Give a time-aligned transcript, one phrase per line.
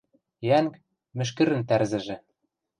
[0.47, 0.73] Йӓнг—
[1.17, 2.15] мӹшкӹрӹн тӓрзӹжӹ...